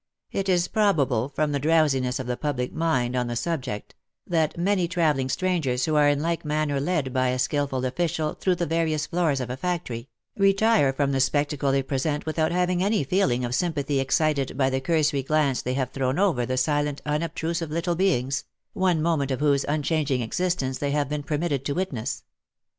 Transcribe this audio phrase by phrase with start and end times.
[0.31, 3.93] It is probable, from the drowsiness of the public mind on the subject,
[4.25, 8.55] that many travelling strangers who are in like manner led by a skilful official through
[8.55, 13.03] the various floors of a factory, retire from the spectacle they present without having any
[13.03, 17.69] feeling of sympathy excited by the cursory glance they have thrown over the silent unobtrusive
[17.69, 22.23] little beings, one moment of whose unchanging existence they have been permitted to witness.